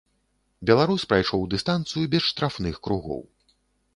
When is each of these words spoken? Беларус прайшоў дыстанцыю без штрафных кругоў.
Беларус 0.69 1.03
прайшоў 1.11 1.43
дыстанцыю 1.51 2.03
без 2.15 2.23
штрафных 2.31 2.75
кругоў. 2.87 3.21